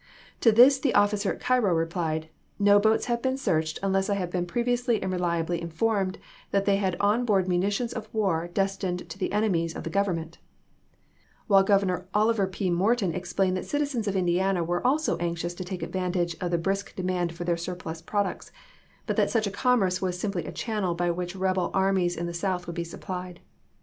To 0.39 0.51
this 0.51 0.79
the 0.79 0.95
officer 0.95 1.31
at 1.31 1.39
Cairo 1.39 1.75
replied, 1.75 2.27
"No 2.57 2.79
boats 2.79 3.05
have 3.05 3.21
been 3.21 3.37
searched 3.37 3.77
unless 3.83 4.09
I 4.09 4.15
had 4.15 4.31
been 4.31 4.47
previously 4.47 4.99
and 4.99 5.11
reliably 5.11 5.61
informed 5.61 6.17
that 6.49 6.65
they 6.65 6.77
had 6.77 6.95
on 6.99 7.23
board 7.23 7.47
munitions 7.47 7.93
of 7.93 8.09
war 8.11 8.47
destined 8.51 9.07
to 9.11 9.19
the 9.19 9.31
enemies 9.31 9.75
of 9.75 9.83
the 9.83 9.91
Government"; 9.91 10.39
while 11.45 11.61
Governor 11.61 12.07
Oliver 12.15 12.47
P.Morton 12.47 13.13
explained 13.13 13.55
that 13.57 13.65
citizens 13.67 14.07
of 14.07 14.15
Indiana 14.15 14.63
were 14.63 14.83
also 14.87 15.17
anxious 15.17 15.53
to 15.53 15.63
take 15.63 15.83
advantage 15.83 16.35
of 16.41 16.49
the 16.49 16.57
brisk 16.57 16.95
demand 16.95 17.33
for 17.35 17.43
their 17.43 17.55
surplus 17.55 18.01
products; 18.01 18.51
but 19.05 19.17
that 19.17 19.29
such 19.29 19.45
a 19.45 19.51
commerce 19.51 20.01
was 20.01 20.17
simply 20.17 20.47
a 20.47 20.51
channel 20.51 20.95
by 20.95 21.11
which 21.11 21.35
rebel 21.35 21.69
armies 21.75 22.17
in 22.17 22.25
the 22.25 22.33
South 22.33 22.65
would 22.65 22.75
be 22.75 22.83
supplied. 22.83 23.39